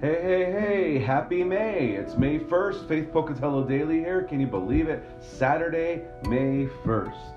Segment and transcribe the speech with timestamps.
[0.00, 1.90] Hey, hey, hey, happy May.
[1.90, 4.22] It's May 1st, Faith Pocatello Daily here.
[4.22, 5.04] Can you believe it?
[5.20, 7.34] Saturday, May 1st.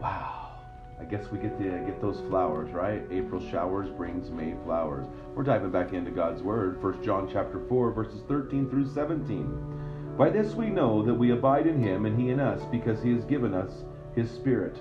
[0.00, 0.56] Wow.
[1.00, 3.04] I guess we get to get those flowers, right?
[3.12, 5.06] April showers brings May flowers.
[5.36, 10.16] We're diving back into God's word, 1 John chapter 4 verses 13 through 17.
[10.18, 13.12] By this we know that we abide in him and he in us because he
[13.12, 13.84] has given us
[14.16, 14.76] his spirit.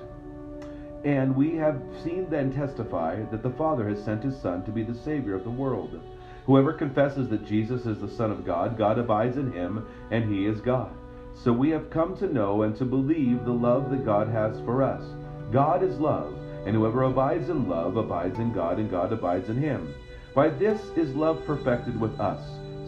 [1.05, 4.81] And we have seen then testify that the Father has sent his son to be
[4.81, 6.01] the savior of the world.
[6.45, 10.45] Whoever confesses that Jesus is the Son of God, God abides in him, and he
[10.45, 10.91] is God.
[11.33, 14.83] So we have come to know and to believe the love that God has for
[14.83, 15.03] us.
[15.51, 16.33] God is love,
[16.65, 19.93] and whoever abides in love abides in God, and God abides in him.
[20.33, 22.41] By this is love perfected with us,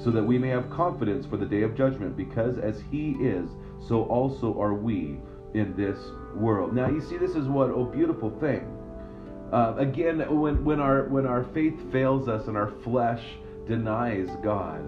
[0.03, 3.49] so that we may have confidence for the day of judgment, because as he is,
[3.87, 5.19] so also are we
[5.53, 5.97] in this
[6.35, 6.73] world.
[6.73, 8.67] Now you see, this is what a beautiful thing.
[9.51, 13.23] Uh, again, when when our when our faith fails us and our flesh
[13.67, 14.81] denies God.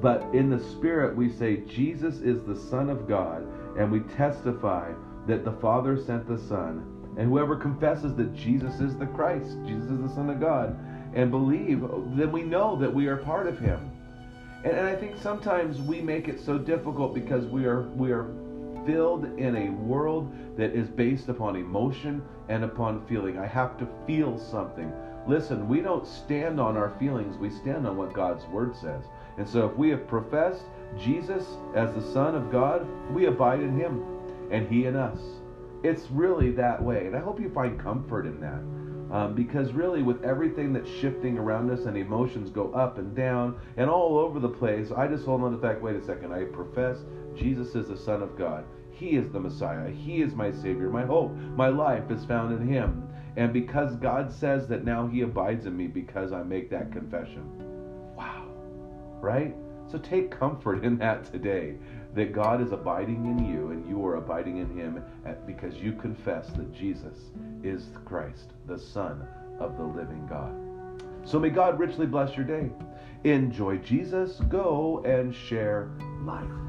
[0.00, 3.46] But in the Spirit, we say Jesus is the Son of God,
[3.78, 4.92] and we testify
[5.26, 6.92] that the Father sent the Son.
[7.16, 10.78] And whoever confesses that Jesus is the Christ, Jesus is the Son of God,
[11.14, 11.80] and believe,
[12.14, 13.90] then we know that we are part of Him.
[14.64, 18.28] And, and I think sometimes we make it so difficult because we are we are
[18.84, 23.38] filled in a world that is based upon emotion and upon feeling.
[23.38, 24.92] I have to feel something.
[25.28, 29.04] Listen, we don't stand on our feelings, we stand on what God's Word says.
[29.38, 30.64] And so if we have professed
[30.98, 34.04] Jesus as the Son of God, we abide in Him
[34.50, 35.18] and He in us.
[35.82, 37.06] It's really that way.
[37.06, 38.62] And I hope you find comfort in that.
[39.14, 43.56] Um, because really, with everything that's shifting around us and emotions go up and down
[43.76, 46.32] and all over the place, I just hold on to the fact wait a second,
[46.32, 46.98] I profess
[47.34, 48.64] Jesus is the Son of God.
[48.90, 49.90] He is the Messiah.
[49.90, 50.90] He is my Savior.
[50.90, 53.05] My hope, my life is found in Him.
[53.36, 57.44] And because God says that now He abides in me because I make that confession.
[58.16, 58.48] Wow.
[59.20, 59.54] Right?
[59.90, 61.76] So take comfort in that today
[62.14, 65.04] that God is abiding in you and you are abiding in Him
[65.46, 67.30] because you confess that Jesus
[67.62, 69.26] is Christ, the Son
[69.60, 70.54] of the living God.
[71.24, 72.70] So may God richly bless your day.
[73.24, 74.40] Enjoy Jesus.
[74.48, 75.90] Go and share
[76.22, 76.65] life.